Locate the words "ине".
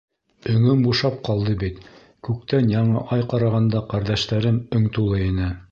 5.33-5.55